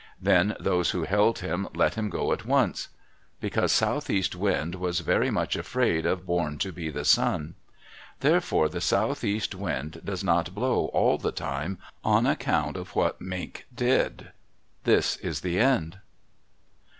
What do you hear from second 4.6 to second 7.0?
was very much afraid of Born to be